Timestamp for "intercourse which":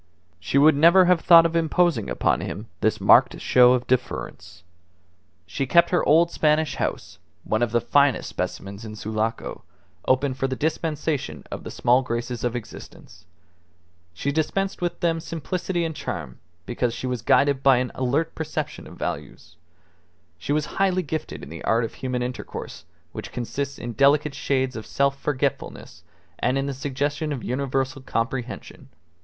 22.23-23.31